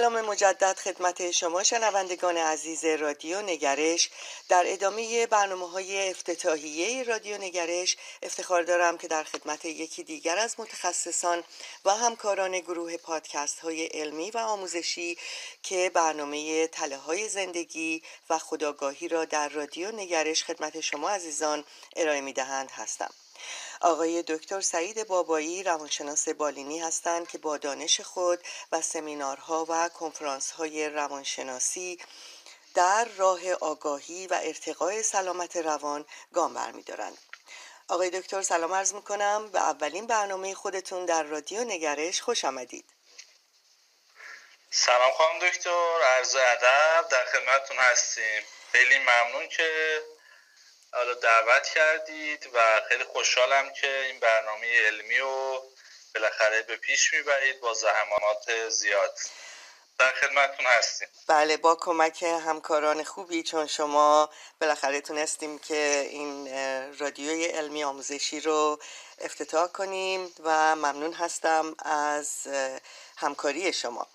[0.00, 4.10] سلام مجدد خدمت شما شنوندگان عزیز رادیو نگرش.
[4.48, 10.54] در ادامه برنامه های افتتاحیه رادیو نگرش افتخار دارم که در خدمت یکی دیگر از
[10.58, 11.44] متخصصان
[11.84, 15.18] و همکاران گروه پادکست های علمی و آموزشی
[15.62, 21.64] که برنامه تله های زندگی و خداگاهی را در رادیو نگرش خدمت شما عزیزان
[21.96, 23.10] ارائه می دهند هستم.
[23.80, 28.40] آقای دکتر سعید بابایی روانشناس بالینی هستند که با دانش خود
[28.72, 31.98] و سمینارها و کنفرانس‌های روانشناسی
[32.74, 37.18] در راه آگاهی و ارتقای سلامت روان گام برمیدارند.
[37.88, 42.84] آقای دکتر سلام عرض می‌کنم به اولین برنامه خودتون در رادیو نگرش خوش آمدید.
[44.70, 50.00] سلام خانم دکتر عرض ادب در خدمتتون هستیم خیلی ممنون که
[50.92, 55.62] حالا دعوت کردید و خیلی خوشحالم که این برنامه علمی رو
[56.14, 59.18] بالاخره به پیش می‌برید با زحمات زیاد.
[59.98, 61.08] در خدمتتون هستیم.
[61.26, 66.48] بله با کمک همکاران خوبی چون شما بالاخره تونستیم که این
[66.98, 68.78] رادیوی علمی آموزشی رو
[69.18, 72.46] افتتاح کنیم و ممنون هستم از
[73.16, 74.06] همکاری شما.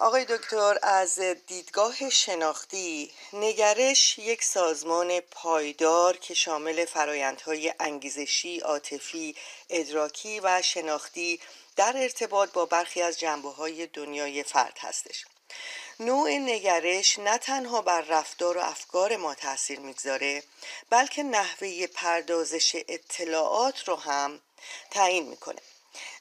[0.00, 9.36] آقای دکتر از دیدگاه شناختی نگرش یک سازمان پایدار که شامل فرایندهای انگیزشی، عاطفی،
[9.70, 11.40] ادراکی و شناختی
[11.76, 15.24] در ارتباط با برخی از جنبه های دنیای فرد هستش.
[16.00, 20.42] نوع نگرش نه تنها بر رفتار و افکار ما تاثیر می‌گذاره
[20.90, 24.40] بلکه نحوه پردازش اطلاعات رو هم
[24.90, 25.60] تعیین می‌کنه.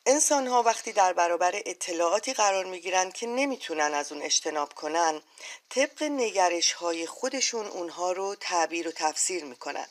[0.09, 5.21] انسان ها وقتی در برابر اطلاعاتی قرار می گیرند که نمی‌تونن از اون اجتناب کنن
[5.69, 9.87] طبق نگرش های خودشون اونها رو تعبیر و تفسیر می‌کنن.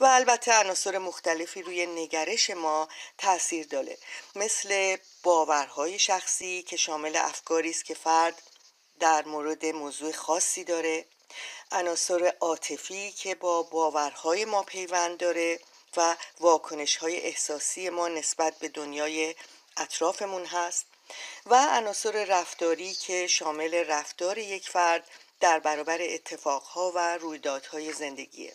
[0.00, 2.88] و البته عناصر مختلفی روی نگرش ما
[3.18, 3.98] تاثیر داره.
[4.34, 8.42] مثل باورهای شخصی که شامل افکاری است که فرد
[9.00, 11.04] در مورد موضوع خاصی داره.
[11.72, 15.60] عناصر عاطفی که با باورهای ما پیوند داره.
[15.96, 19.34] و واکنش های احساسی ما نسبت به دنیای
[19.76, 20.86] اطرافمون هست
[21.46, 25.08] و عناصر رفتاری که شامل رفتار یک فرد
[25.40, 28.54] در برابر اتفاقها و رویدادهای زندگیه.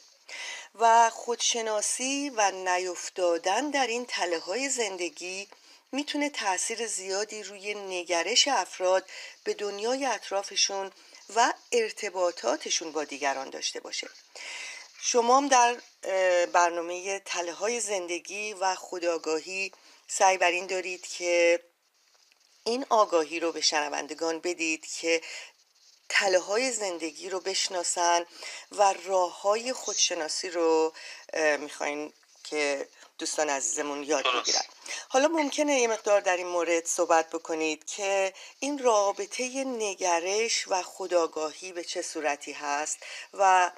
[0.75, 5.47] و خودشناسی و نیفتادن در این تله های زندگی
[5.91, 9.09] می‌تونه تاثیر زیادی روی نگرش افراد
[9.43, 10.91] به دنیای اطرافشون
[11.35, 14.09] و ارتباطاتشون با دیگران داشته باشه.
[15.01, 15.77] شما هم در
[16.53, 19.71] برنامه تله های زندگی و خداگاهی
[20.07, 21.63] سعی بر این دارید که
[22.63, 25.21] این آگاهی رو به شنوندگان بدید که
[26.09, 28.25] تله های زندگی رو بشناسن
[28.71, 30.93] و راه های خودشناسی رو
[31.59, 32.87] می‌خواین که
[33.17, 34.61] دوستان عزیزمون یاد بگیرن.
[35.09, 41.71] حالا ممکنه یه مقدار در این مورد صحبت بکنید که این رابطه نگرش و خداگاهی
[41.71, 42.97] به چه صورتی هست
[43.33, 43.71] و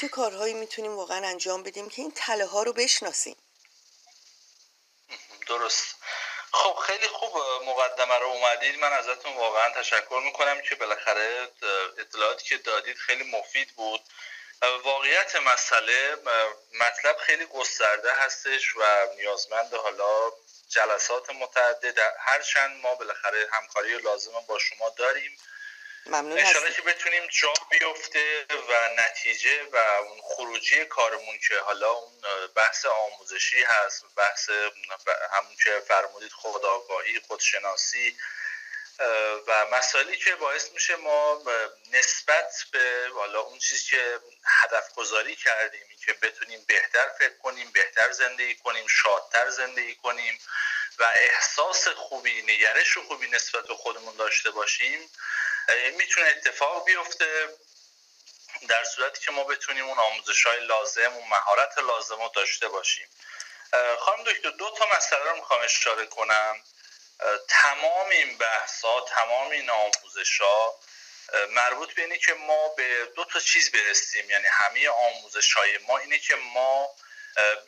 [0.00, 3.36] چه کارهایی می‌تونیم واقعا انجام بدیم که این تله ها رو بشناسیم؟
[5.46, 5.94] درست.
[6.52, 8.78] خب خیلی خوب مقدمه رو اومدید.
[8.78, 11.48] من ازتون واقعا تشکر می‌کنم که بالاخره
[11.98, 14.00] اطلاعاتی که دادید خیلی مفید بود.
[14.84, 16.16] واقعیت مسئله
[16.80, 20.32] مطلب خیلی گسترده هستش و نیازمند حالا
[20.68, 21.98] جلسات متعدد.
[22.18, 25.38] هرچند ما بالاخره همکاری لازم با شما داریم.
[26.06, 32.12] ممنون انشالله که بتونیم جا بیفته و نتیجه و اون خروجی کارمون که حالا اون
[32.54, 34.50] بحث آموزشی هست بحث
[35.32, 38.16] همون که فرمودید خودآگاهی خودشناسی
[39.46, 41.42] و مسائلی که باعث میشه ما
[41.92, 48.12] نسبت به حالا اون چیزی که هدف گذاری کردیم که بتونیم بهتر فکر کنیم بهتر
[48.12, 50.38] زندگی کنیم شادتر زندگی کنیم
[50.98, 55.10] و احساس خوبی نگرش خوبی نسبت به خودمون داشته باشیم
[55.96, 57.48] می‌تونه اتفاق بیفته
[58.68, 63.08] در صورتی که ما بتونیم اون آموزش های لازم و مهارت لازم رو داشته باشیم.
[63.98, 66.64] خانم دکتر دو تا مسئله رو می‌خوام اشاره کنم.
[67.48, 70.80] تمام این بحث ها تمام این آموزش ها
[71.48, 74.30] مربوط به اینه که ما به دو تا چیز برسیم.
[74.30, 76.90] یعنی همه آموزش های ما اینه که ما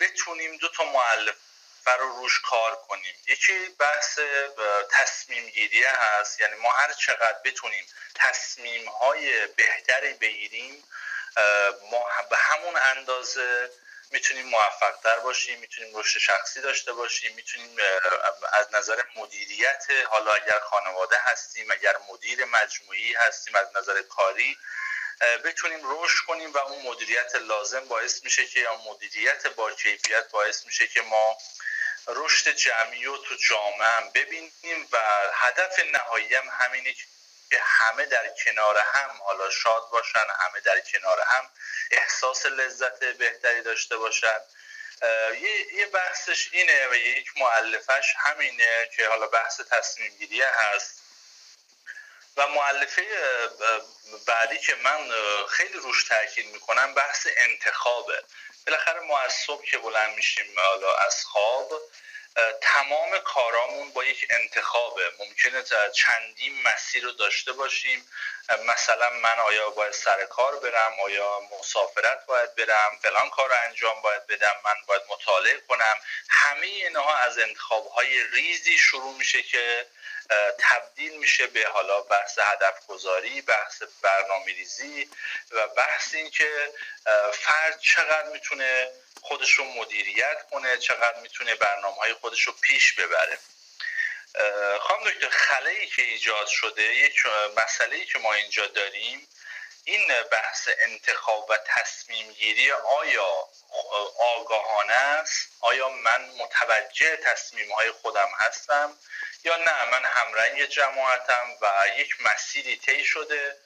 [0.00, 1.35] بتونیم دو تا معلف
[1.86, 3.14] رو روش کار کنیم.
[3.26, 4.18] یکی بحث
[4.90, 6.40] تصمیم گیریه هست.
[6.40, 10.84] یعنی ما هر چقدر بتونیم تصمیم های بهتری بگیریم
[11.90, 13.70] ما به همون اندازه
[14.10, 17.76] می‌تونیم موفق تر باشیم می‌تونیم رشد شخصی داشته باشیم می‌تونیم
[18.52, 24.56] از نظر مدیریت حالا اگر خانواده هستیم اگر مدیر مجموعی هستیم از نظر کاری
[25.44, 30.66] بتونیم رشد کنیم و اون مدیریت لازم باعث میشه که یا مدیریت با کیفیت باعث
[30.66, 31.38] میشه که ما
[32.16, 34.98] رشد جمعی و تو جامعه هم ببینیم و
[35.32, 36.94] هدف نهایی هم همینه
[37.50, 41.50] که همه در کنار هم حالا شاد باشن همه در کنار هم
[41.90, 44.40] احساس لذت بهتری داشته باشن.
[45.72, 51.00] یه بحثش اینه و یک معلفش همینه که حالا بحث تصمیم گیریه هست.
[52.36, 53.06] و معلفه
[54.26, 55.10] بعدی که من
[55.48, 58.24] خیلی روش تاکید می‌کنم بحث انتخابه.
[58.66, 61.82] بالاخره ما از صبح که بلند میشیم حالا از خواب
[62.60, 65.10] تمام کارامون با یک انتخابه.
[65.18, 65.62] ممکنه
[65.94, 68.06] چندین مسیر رو داشته باشیم.
[68.66, 74.02] مثلا من آیا باید سر کار برم؟ آیا مسافرت باید برم؟ فلان کار رو انجام
[74.02, 75.94] باید بدم؟ من باید مطالعه کنم؟
[76.28, 79.86] همه اینها از انتخابهای ریزی شروع میشه که
[80.58, 85.10] تبدیل میشه به حالا بحث هدف گذاری بحث برنامه ریزی
[85.50, 86.72] و بحث این که
[87.32, 88.90] فرد چقدر می‌تونه
[89.22, 93.38] خودش رو مدیریت کنه چقدر می‌تونه برنامه های خودش رو پیش ببره.
[94.80, 97.22] خانم دکتر خلایی که ایجاد شده یک
[97.56, 99.28] مسئله که ما اینجا داریم
[99.84, 103.48] این بحث انتخاب و تصمیم گیری آیا
[104.18, 108.96] آگاهانه است؟ آیا من متوجه تصمیم های خودم هستم
[109.44, 113.56] یا نه؟ من همرنگ جماعتم و یک مسیری طی شده.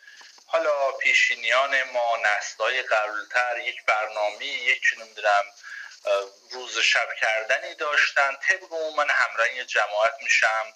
[0.55, 5.45] حالا پیشینیان ما نسلهای قبلتر یک برنامه یک نمی‌دونم
[6.51, 8.37] روز شب کردنی داشتن.
[8.49, 10.73] طبق اون من همرنگ جماعت میشم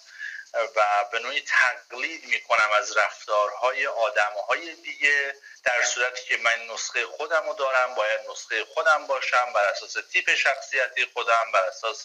[0.75, 7.45] و به نوعی تقلید می‌کنم از رفتارهای آدمهای دیگه در صورتی که من نسخه خودم
[7.47, 12.03] رو دارم باید نسخه خودم باشم بر اساس تیپ شخصیتی خودم بر اساس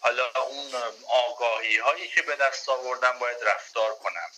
[0.00, 0.74] حالا اون
[1.08, 4.30] آگاهی هایی که به دست آوردم باید رفتار کنم.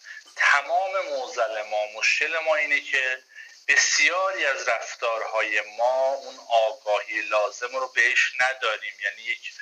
[1.37, 3.23] موزل ما مشکل ما اینه که
[3.69, 8.93] بسیاری از رفتارهای ما اون آگاهی لازم رو بهش نداریم.
[9.05, 9.53] یعنی یک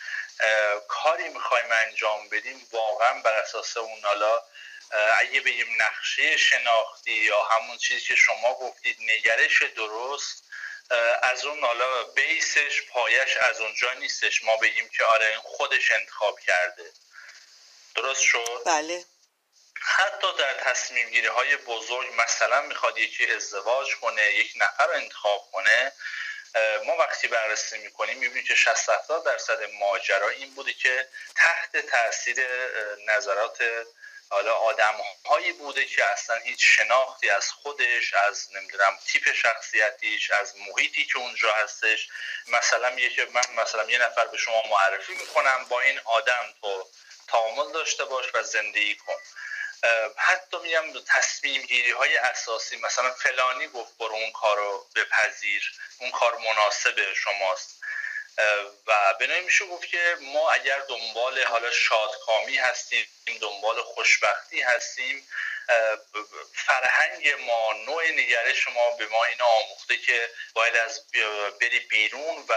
[0.88, 4.42] کاری می‌خوایم انجام بدیم واقعا بر اساس اون حالا
[5.19, 10.42] اگه بگیم نقشه شناختی یا همون چیزی که شما گفتید نگرش درست
[11.22, 14.44] از اون حالا بیسش پایش از اونجا نیستش.
[14.44, 16.92] ما بگیم که آره این خودش انتخاب کرده.
[17.94, 19.04] درست شد؟ بله.
[19.84, 25.50] حتی در تصمیم گیری های بزرگ مثلا می‌خواد یکی ازدواج کنه یک نفر رو انتخاب
[25.52, 25.93] کنه
[26.87, 32.46] ما وقتی بررسی می‌کنیم می‌بینیم که 60 70 درصد ماجرا این بوده که تحت تاثیر
[33.06, 33.62] نظرات
[34.31, 34.94] حالا آدم
[35.25, 41.19] هایی بوده که اصلا هیچ شناختی از خودش از نمی‌دونم تیپ شخصیتیش از محیطی که
[41.19, 42.08] اونجا هستش.
[42.46, 46.88] مثلا یه من مثلا یه نفر به شما معرفی می‌کنم با این آدم تو
[47.29, 49.14] تعامل داشته باش و زندگی کن.
[50.17, 56.11] حتی میگم تصمیم گیری های اساسی مثلا فلانی گفت برو اون کار رو بپذیر اون
[56.11, 57.82] کار مناسب شماست.
[58.87, 63.06] و به میشه گفت که ما اگر دنبال حالا شادکامی هستیم
[63.41, 65.29] دنبال خوشبختی هستیم
[66.55, 71.06] فرهنگ ما نوع نگرش ما به ما اینا آموخته که باید از
[71.60, 72.55] بری بیرون و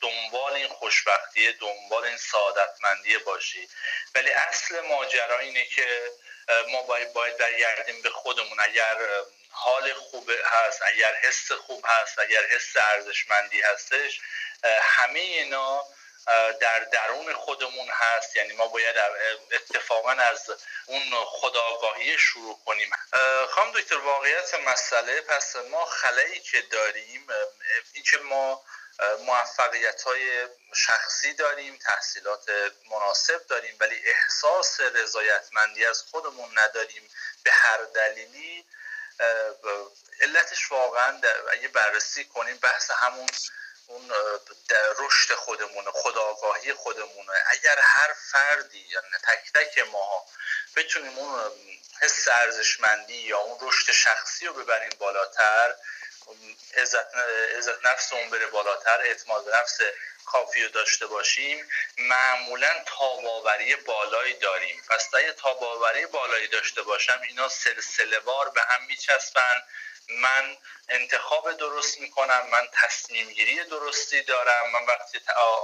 [0.00, 3.68] دنبال این خوشبختی دنبال این سعادتمندی باشی.
[4.14, 6.10] ولی اصل ماجرا اینه که
[6.70, 8.58] ما باید باید برگردیم به خودمون.
[8.60, 8.96] اگر
[9.50, 14.20] حال خوب هست اگر حس خوب هست اگر حس ارزشمندی هستش
[14.82, 15.84] همه اینا
[16.60, 18.36] در درون خودمون هست.
[18.36, 18.96] یعنی ما باید
[19.52, 20.50] اتفاقا از
[20.86, 22.90] اون خداگاهی شروع کنیم.
[23.50, 27.26] خانم دکتر واقعیت مسئله پس ما خلایی که داریم
[27.92, 28.64] این که ما
[29.26, 32.50] موفقیت های شخصی داریم تحصیلات
[32.90, 37.10] مناسب داریم ولی احساس رضایتمندی از خودمون نداریم
[37.44, 38.64] به هر دلیلی
[40.20, 41.20] علتش واقعا
[41.52, 43.26] اگه بررسی کنیم بحث همون
[43.86, 44.12] اون
[44.98, 47.32] رشد خودمونه خداگاهی خودمونه.
[47.46, 50.26] اگر هر فردی یعنی تک تک ما
[50.76, 51.52] بتونیم اون
[52.00, 55.74] حس ارزشمندی یا اون رشد شخصی رو ببریم بالاتر
[56.76, 57.14] عزت,
[57.56, 59.78] عزت نفس اون بره بالاتر اعتماد به نفس
[60.26, 64.82] کافی رو داشته باشیم معمولا تاباوری بالایی داریم.
[64.90, 69.62] پس اگه تاباوری بالایی داشته باشم اینا سلسله وار به هم میچسبن.
[70.08, 70.56] من
[70.88, 75.18] انتخاب درست می‌کنم من تصمیم گیری درستی دارم من وقتی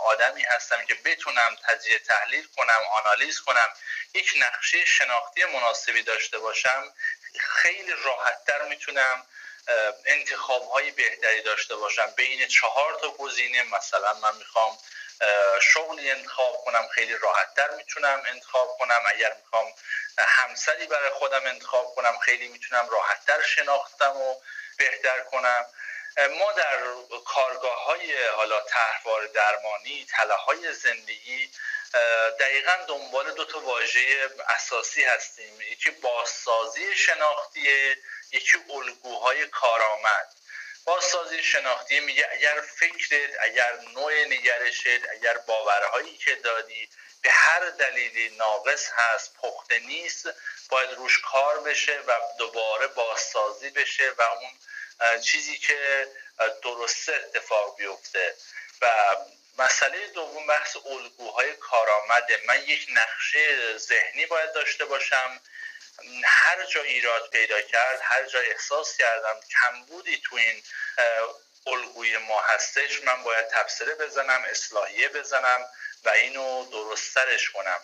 [0.04, 3.68] آدمی هستم که بتونم تجزیه تحلیل کنم آنالیز کنم
[4.14, 6.92] یک نقشه شناختی مناسبی داشته باشم
[7.38, 9.26] خیلی راحتتر می‌تونم
[10.06, 12.12] انتخاب های بهتری داشته باشم.
[12.16, 14.78] بین چهار تا گزینه مثلا من می‌خوام
[15.61, 19.03] شغلی انتخاب کنم خیلی راحتتر می‌تونم انتخاب کنم.
[19.07, 19.73] اگر می‌خوام
[20.19, 24.35] همسری برای خودم انتخاب کنم خیلی می‌تونم راحتتر شناختم و
[24.79, 25.67] بهتر کنم.
[26.39, 26.79] ما در
[27.27, 31.50] کارگاه های حالا تحوار درمانی تله های زندگی
[32.41, 35.61] دقیقا دنبال دو تا واژه اساسی هستیم.
[35.61, 37.97] یکی بازسازی شناختیه
[38.33, 40.29] یکی الگوهای کارآمد.
[40.90, 46.88] بازسازی شناختی میگه اگر فکرت اگر نوع نگرشت اگر باورهایی که دادی
[47.23, 50.28] به هر دلیلی ناقص هست پخته نیست
[50.68, 56.09] باید روش کار بشه و دوباره بازسازی بشه و اون چیزی که
[56.62, 58.35] درسته اتفاق بیفته.
[58.82, 59.16] و
[59.59, 65.40] مسئله دوم بحث الگوهای کارآمده من یک نقشه ذهنی باید داشته باشم.
[66.25, 70.62] هر جا ایراد پیدا کرد هر جا احساس کردم کمبودی تو این
[71.66, 75.66] الگوی ما هستش من باید تبصره بزنم اصلاحیه بزنم
[76.04, 77.80] و اینو درسترش کنم.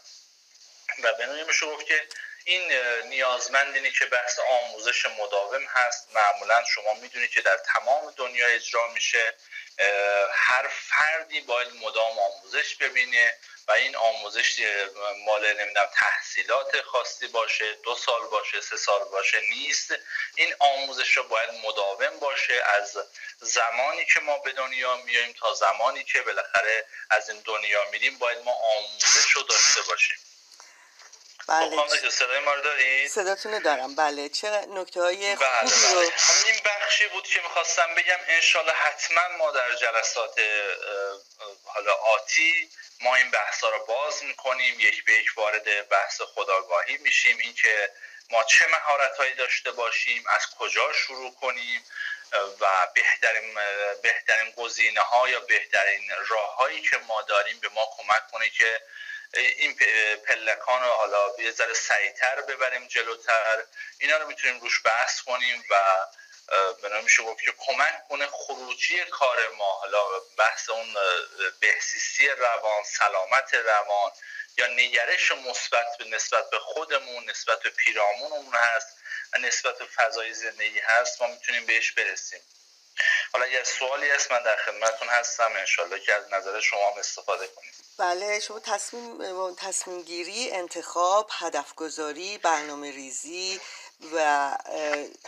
[1.03, 2.09] و به نوعی گفت که
[2.49, 2.73] این
[3.09, 6.09] نیازمند اینه که بحث آموزش مداوم هست.
[6.15, 9.35] معمولا شما می‌دونید که در تمام دنیا اجرا میشه.
[10.33, 13.35] هر فردی باید مدام آموزش ببینه
[13.69, 14.61] و این آموزش
[15.27, 19.95] مال نمی‌دونم تحصیلات خاصی باشه دو سال باشه سه سال باشه نیست.
[20.35, 22.63] این آموزش رو باید مداوم باشه.
[22.65, 22.99] از
[23.41, 28.39] زمانی که ما به دنیا میاییم تا زمانی که بالاخره از این دنیا میریم باید
[28.39, 30.17] ما آموزش رو داشته باشیم.
[31.49, 31.77] بله.
[31.77, 33.95] خب، صدای ما رو دارید؟ صداتون دارم.
[33.95, 34.29] بله.
[34.29, 36.13] چه نکته های بله خوبی رو بله.
[36.47, 40.41] این بخشی بود که می‌خواستم بگم انشالله حتما ما در جلسات
[41.65, 44.81] حالا آتی ما این بحثا رو باز می‌کنیم.
[44.81, 47.39] یک به یک وارد بحث خداگاهی میشیم.
[47.39, 47.91] اینکه
[48.31, 51.85] ما چه مهارت هایی داشته باشیم از کجا شروع کنیم
[52.61, 53.55] و بهترین
[54.03, 58.81] بهترین گزینه ها یا بهترین راههایی که ما داریم به ما کمک کنه که
[59.35, 59.79] این
[60.27, 63.65] پلکان رو حالا یه ذره سریعتر ببریم جلوتر.
[63.99, 66.07] اینا رو می‌تونیم روش بحث کنیم و
[66.83, 69.73] به میشه گفت که کمک کنه خروجی کار ما.
[69.73, 70.05] حالا
[70.39, 70.97] بحث اون
[71.61, 74.13] بهسیستی روان سلامت روان
[74.59, 78.89] یا نگرش مثبت به نسبت به خودمون نسبت به پیرامونمون هست
[79.33, 82.41] و نسبت به فضای زندگی هست ما می‌تونیم بهش برسیم.
[83.33, 85.51] حالا یه سوالی هست من در خدمتتون هستم.
[85.59, 91.75] انشالله که از نظر شما هم استفاده کنیم بله شما تصمیم تصمیم گیری انتخاب هدف
[91.75, 93.61] گذاری برنامه ریزی
[94.15, 94.51] و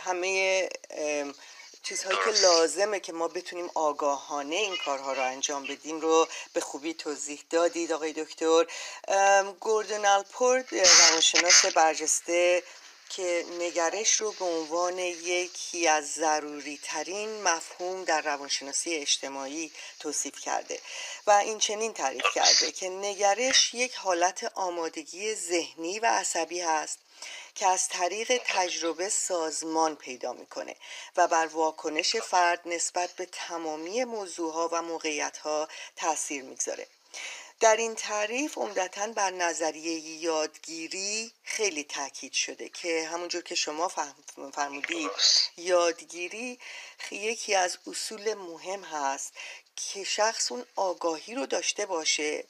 [0.01, 0.69] همه
[1.83, 6.93] چیزهایی که لازمه که ما بتونیم آگاهانه این کارها رو انجام بدیم رو به خوبی
[6.93, 8.65] توضیح دادید آقای دکتر.
[9.59, 12.63] گوردن الپورد روانشناس برجسته
[13.09, 20.79] که نگرش رو به عنوان یکی از ضروری ترین مفهوم در روانشناسی اجتماعی توصیف کرده
[21.27, 26.99] و این چنین تعریف کرده که نگرش یک حالت آمادگی ذهنی و عصبی هست
[27.55, 30.75] که از طریق تجربه سازمان پیدا می‌کنه
[31.17, 36.87] و بر واکنش فرد نسبت به تمامی موضوعها و موقعیتها تاثیر می‌گذاره.
[37.59, 43.87] در این تعریف عمدتا بر نظریه یادگیری خیلی تاکید شده که همونجور که شما
[44.53, 45.11] فرمودید
[45.57, 46.59] یادگیری
[47.11, 49.33] یکی از اصول مهم هست
[49.75, 52.43] که شخص اون آگاهی رو داشته باشه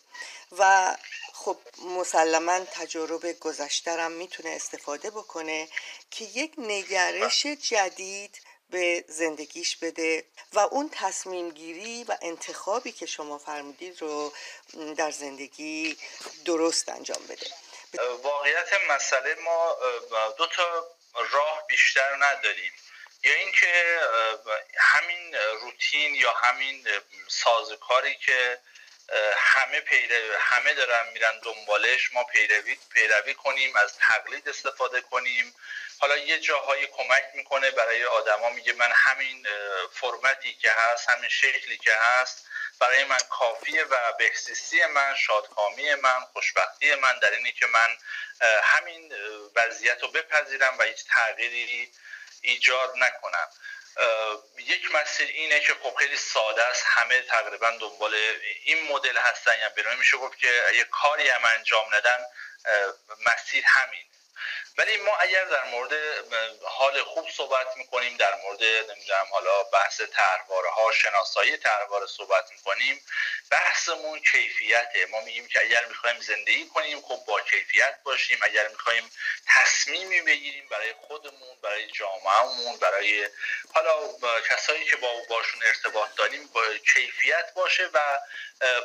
[0.57, 0.95] و
[1.33, 1.57] خب
[1.97, 5.67] مسلما تجارب گذشترم می‌تونه استفاده بکنه
[6.11, 10.25] که یک نگرش جدید به زندگیش بده.
[10.53, 14.33] و اون تصمیم گیری و انتخابی که شما فرمودید رو
[14.97, 15.97] در زندگی
[16.45, 17.47] درست انجام بده.
[18.23, 19.75] واقعیت مسئله ما
[20.37, 20.87] دو تا
[21.31, 22.73] راه بیشتر نداریم.
[23.23, 23.99] یا اینکه
[24.77, 26.87] همین روتین یا همین
[27.27, 28.59] سازکاری که
[29.37, 29.83] همه
[30.39, 35.55] همه دارن میرن دنبالش ما پیروی پیروی کنیم از تقلید استفاده کنیم.
[35.99, 39.47] حالا یه جاهایی کمک می‌کنه برای آدما میگه من همین
[39.93, 42.45] فرمتی که هست همین شکلی که هست
[42.79, 47.97] برای من کافیه و بهسیستی من شادکامی من خوشبختی من در اینی که من
[48.63, 49.13] همین
[49.55, 51.91] وضعیت رو بپذیرم و هیچ تغییری
[52.41, 53.47] ایجاد نکنم.
[54.57, 56.83] یک مسیر اینه که خب خیلی ساده است.
[56.85, 58.15] همه تقریبا دنبال
[58.63, 62.25] این مدل هستن یا یعنی میشه گفت که یه کاری هم انجام ندن
[63.25, 64.05] مسیر همین
[64.79, 65.91] ولی ما اگر در مورد
[66.63, 73.01] حال خوب صحبت می‌کنیم در مورد نمی‌دونم حالا بحث تحواره ها شناسایی تحواره صحبت می‌کنیم
[73.51, 75.05] بحثمون کیفیته.
[75.11, 78.39] ما میگیم که اگر می‌خوایم زندگی کنیم خب با کیفیت باشیم.
[78.41, 79.11] اگر می‌خوایم
[79.47, 83.29] تصمیمی بگیریم برای خودمون برای جامعهمون برای
[83.73, 83.99] حالا
[84.49, 86.61] کسایی که با باشون ارتباط داریم با
[86.93, 87.99] کیفیت باشه و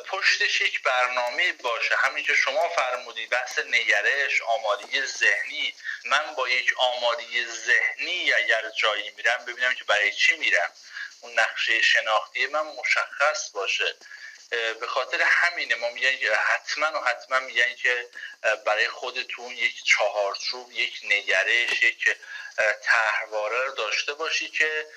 [0.07, 1.95] پشتش یک برنامه باشه.
[1.95, 5.75] همین که شما فرمودید بحث نگرش آمادگی ذهنی
[6.05, 10.71] من با یک آمادگی ذهنی اگر جایی میرم ببینم که برای چی میرم.
[11.21, 13.95] اون نقشه شناختی من مشخص باشه.
[14.49, 18.09] به خاطر همینه ما میگن حتما و حتما میگن که
[18.65, 22.17] برای خودتون یک چهارچوب یک نگرش یک
[22.83, 24.87] تحواره رو داشته باشی که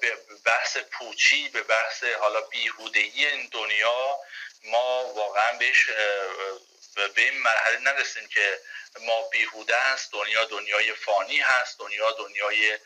[0.00, 4.18] به بحث پوچی به بحث حالا بیهودگی این دنیا
[4.64, 5.90] ما واقعا بهش
[6.94, 8.60] به این مرحله نرسیم که
[9.00, 12.78] ما بیهوده است دنیا دنیای فانی هست دنیا دنیای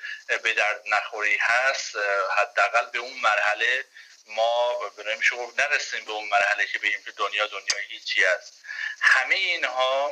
[0.42, 1.96] به درد نخوری هست.
[2.38, 3.84] حداقل به اون مرحله
[4.26, 8.64] ما به میشه نرسیم به اون مرحله که بگیم که دنیا دنیای هیچی است
[9.00, 10.10] همه اینها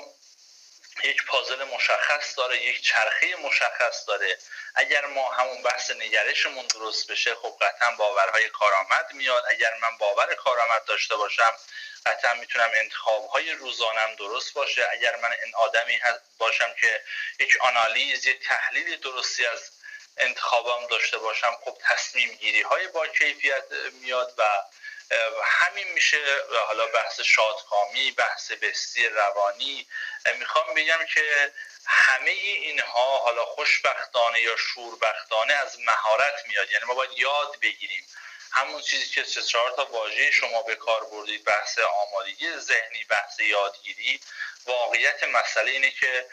[1.13, 4.39] یک پازل مشخص داره یک چرخه مشخص داره.
[4.75, 9.45] اگر ما همون بحث نگرشمون درست بشه خب قطعا باورهای کارآمد میاد.
[9.51, 11.53] اگر من باور کارآمد داشته باشم
[12.07, 14.87] قطعا می‌تونم انتخاب های روزانم درست باشه.
[14.93, 16.01] اگر من این آدمی
[16.39, 17.03] باشم که
[17.41, 19.71] یک آنالیز یک تحلیل درستی از
[20.17, 23.65] انتخابم داشته باشم خب تصمیم گیری های با کیفیت
[24.01, 24.43] میاد و
[25.45, 26.19] همین میشه
[26.67, 29.87] حالا بحث شادکامی بحث بستی روانی.
[30.39, 31.53] می‌خوام بگم که
[31.87, 36.71] همه اینها حالا خوشبختانه یا شوربختانه از مهارت میاد.
[36.71, 38.07] یعنی ما باید یاد بگیریم.
[38.53, 43.41] همون چیزی که سه چهار تا واژه شما به کار بردید بحث آمادگی ذهنی بحث
[43.41, 44.21] یادگیری.
[44.67, 46.27] واقعیت مسئله اینه که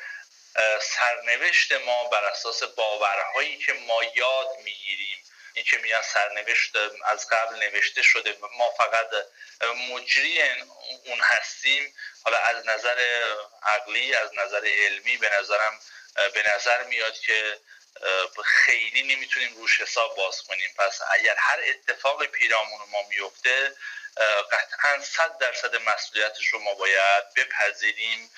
[0.82, 6.76] سرنوشت ما بر اساس باورهایی که ما یاد می‌گیریم این که میان سرنوشت
[7.06, 9.10] از قبل نوشته شده ما فقط
[9.92, 10.42] مجری
[11.06, 11.96] اون هستیم.
[12.24, 13.24] حالا از نظر
[13.64, 15.80] عقلی از نظر علمی به نظرم
[16.34, 17.60] به نظر میاد که
[18.46, 20.74] خیلی نمی‌تونیم روش حساب باز کنیم.
[20.78, 23.76] پس اگر هر اتفاق پیرامون ما میفته
[24.52, 28.32] قطعا صد درصد مسئولیتش رو ما باید بپذیریم.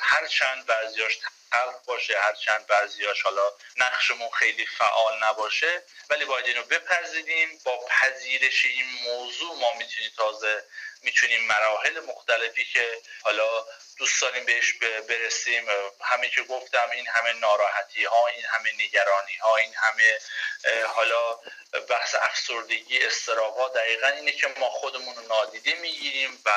[0.00, 1.18] هرچند بعضیاش
[1.52, 7.60] تلخ باشه هرچند بعضیاش حالا نقشمون خیلی فعال نباشه ولی باید اینو بپذیریم.
[7.64, 10.64] با پذیرش این موضوع ما می‌تونیم تازه
[11.02, 13.66] می‌تونیم مراحل مختلفی که حالا
[13.98, 14.72] دوست داریم بهش
[15.08, 15.66] برسیم.
[16.00, 20.18] همین که گفتم این همه ناراحتی ها این همه نگرانی ها این همه
[20.86, 21.38] حالا
[21.88, 26.50] بحث افسردگی استراقا دقیقا اینه که ما خودمون رو نادیده می‌گیریم و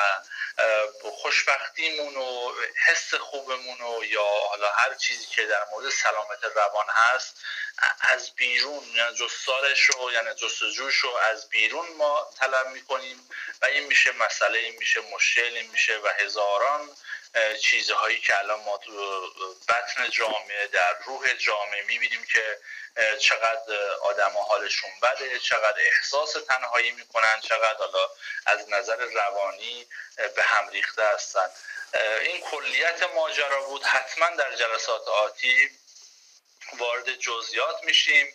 [1.10, 2.52] خوشبختیمون و
[2.86, 7.34] حس خوبمون و یا حالا هر چیزی که در مورد سلامت روان هست
[8.00, 13.28] از بیرون یعنی جستارش رو یعنی جستجوش رو از بیرون ما طلب می‌کنیم.
[13.62, 16.96] و این میشه مسئله این میشه مشکل این میشه و هزاران
[17.60, 19.20] چیزهایی که الان ما تو
[19.68, 22.58] بطن جامعه در روح جامعه می‌بینیم که
[23.18, 28.08] چقدر آدم حالشون بده چقدر احساس تنهایی می‌کنن چقدر حالا
[28.46, 31.50] از نظر روانی به هم ریخته هستن.
[32.20, 33.84] این کلیت ماجرا بود.
[33.84, 35.70] حتما در جلسات آتی
[36.72, 38.34] وارد جزئیات میشیم.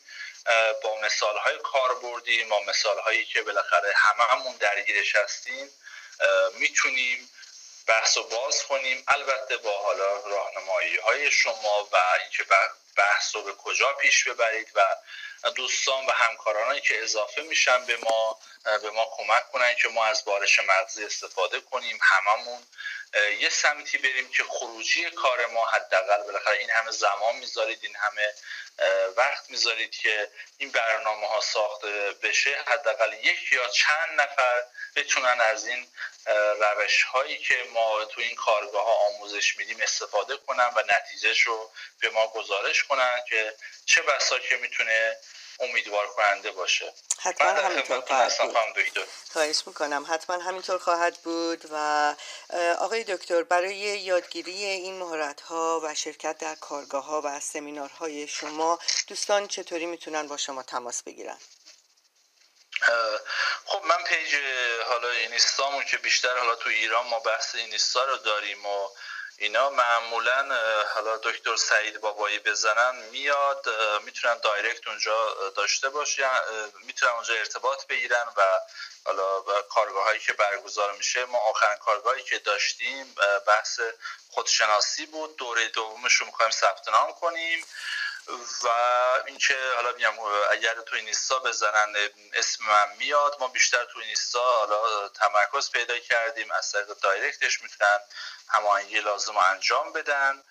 [0.83, 5.69] با مثال های کاربردی با مثال هایی که بالاخره هممون درگیرش هستیم
[6.53, 7.29] می‌تونیم
[7.87, 9.03] بحث و باز کنیم.
[9.07, 12.43] البته با حالا راهنمایی های شما و اینکه
[12.97, 14.81] بحث رو به کجا پیش ببرید و
[15.49, 20.25] دوستان و همکارانی که اضافه میشن به ما به ما کمک کنن که ما از
[20.25, 22.63] بارش مغزی استفاده کنیم هممون.
[23.39, 28.33] یه سمتی بریم که خروجی کار ما حداقل بالاخره این همه زمان می‌ذارید این همه
[29.17, 34.63] وقت می‌ذارید که این برنامه ها ساخته بشه حداقل یک یا چند نفر
[34.95, 35.87] بتونن از این
[36.59, 41.71] روش هایی که ما تو این کارگاه ها آموزش میدیم استفاده کنن و نتیجهش رو
[41.99, 43.53] به ما گزارش کنن که
[43.85, 45.17] چه بسا که می‌تونه
[45.59, 46.93] امیدوار کننده باشه.
[47.19, 49.07] حتما همینطور خواهد بود.
[49.33, 50.05] خواهش می‌کنم.
[50.09, 52.15] حتما همینطور خواهد بود و
[52.79, 58.79] آقای دکتر برای یادگیری این مهارت ها و شرکت در کارگاه ها و سمینارهای شما
[59.07, 61.37] دوستان چطوری می‌تونن با شما تماس بگیرن؟
[63.65, 64.35] خب من پیج
[64.89, 68.89] حالا اینستامون که بیشتر حالا تو ایران ما بحث اینستا رو داریم و
[69.37, 70.45] اینا معمولا
[70.93, 73.65] حالا دکتر سعید بابایی بزنن میاد
[74.03, 76.29] می‌تونن دایرکت اونجا داشته باشن
[76.83, 78.41] می‌تونن اونجا ارتباط بگیرن و
[79.05, 81.25] حالا کارگاه هایی که برگزار میشه.
[81.25, 83.15] ما آخرین کارگاهی که داشتیم
[83.47, 83.79] بحث
[84.29, 85.35] خودشناسی بود.
[85.35, 87.65] دوره دومش رو می‌خوایم ثبت نام کنیم.
[88.63, 88.67] و
[89.25, 90.19] اینکه حالا میگم
[90.51, 91.95] اگر تو اینستا بزنن
[92.33, 97.99] اسم من میاد ما بیشتر تو اینستا حالا تمرکز پیدا کردیم از طریق دایرکتش می‌تونن
[98.49, 100.43] هماهنگی لازم انجام بدن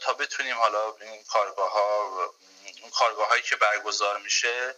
[0.00, 2.34] تا بتونیم حالا این کارگاه ها
[2.64, 4.74] این کارگاه هایی که برگزار میشه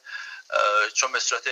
[0.94, 1.46] چون به صورت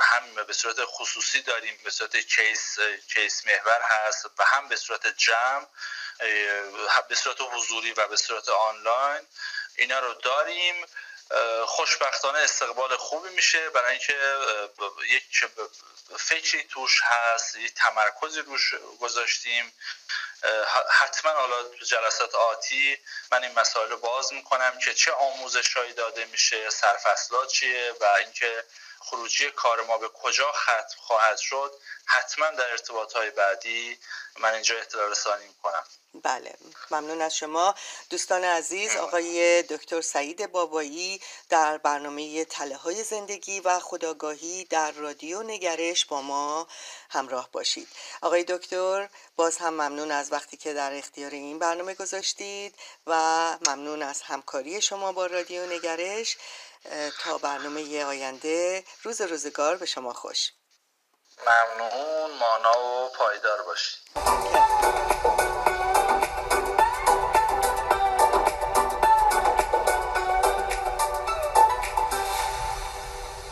[0.00, 2.78] هم به صورت خصوصی داریم به صورت کیس
[3.14, 5.66] کیس محور هست و هم به صورت جمع
[7.08, 9.26] به صورت حضوری و به صورت آنلاین
[9.76, 10.86] اینا رو داریم.
[11.66, 13.70] خوشبختانه استقبال خوبی میشه.
[13.70, 14.18] برای اینکه
[15.10, 15.44] یک
[16.18, 19.72] فکری توش هست یک تمرکزی روش گذاشتیم.
[20.90, 22.98] حتما حالا جلسات آتی
[23.32, 28.64] من این مسائل رو باز می‌کنم که چه آموزشهایی داده میشه سرفصلات چیه و اینکه
[29.04, 31.72] خروجی کار ما به کجا ختم خواهد شد
[32.06, 33.98] حتما در ارتباط های بعدی
[34.38, 35.84] من اینجا اطلاع رسانی می‌کنم.
[36.22, 36.54] بله
[36.90, 37.74] ممنون از شما.
[38.10, 45.42] دوستان عزیز آقای دکتر سعید بابایی در برنامه تله های زندگی و خداگاهی در رادیو
[45.42, 46.66] نگرش با ما
[47.10, 47.88] همراه باشید.
[48.22, 52.74] آقای دکتر باز هم ممنون از وقتی که در اختیار این برنامه گذاشتید
[53.06, 53.14] و
[53.66, 56.36] ممنون از همکاری شما با رادیو نگرش.
[57.20, 58.84] تا برنامه آینده.
[59.02, 60.52] روز روزگار به شما خوش.
[61.46, 64.00] ممنون مانا و پایدار باشید.